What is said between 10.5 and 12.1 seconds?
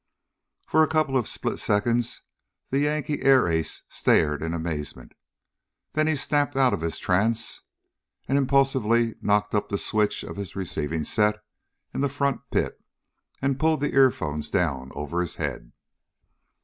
receiving set in the